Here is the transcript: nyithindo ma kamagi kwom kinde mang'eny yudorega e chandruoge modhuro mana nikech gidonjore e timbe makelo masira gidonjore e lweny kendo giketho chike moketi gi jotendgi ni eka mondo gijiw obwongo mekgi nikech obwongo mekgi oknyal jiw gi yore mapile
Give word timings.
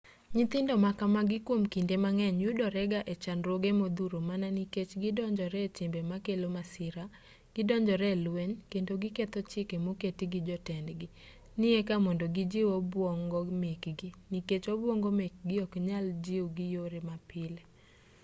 nyithindo 0.35 0.73
ma 0.83 0.91
kamagi 0.99 1.37
kwom 1.45 1.63
kinde 1.73 1.95
mang'eny 2.03 2.37
yudorega 2.43 2.99
e 3.13 3.15
chandruoge 3.23 3.71
modhuro 3.79 4.17
mana 4.29 4.47
nikech 4.57 4.91
gidonjore 5.01 5.59
e 5.67 5.69
timbe 5.77 6.01
makelo 6.11 6.47
masira 6.55 7.03
gidonjore 7.55 8.05
e 8.15 8.17
lweny 8.25 8.53
kendo 8.71 8.91
giketho 9.03 9.39
chike 9.51 9.75
moketi 9.85 10.25
gi 10.31 10.39
jotendgi 10.47 11.07
ni 11.59 11.67
eka 11.79 11.95
mondo 12.05 12.25
gijiw 12.35 12.67
obwongo 12.79 13.39
mekgi 13.61 14.09
nikech 14.31 14.65
obwongo 14.73 15.09
mekgi 15.19 15.55
oknyal 15.65 16.05
jiw 16.25 16.45
gi 16.55 16.67
yore 16.75 16.99
mapile 17.09 17.61